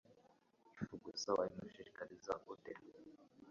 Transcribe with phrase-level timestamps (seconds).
[0.81, 2.73] ifu gusa wabimushishikariza ute